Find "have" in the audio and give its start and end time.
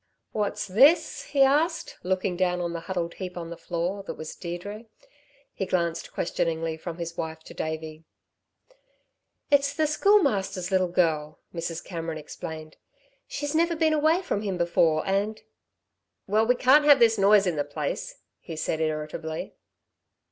16.85-16.97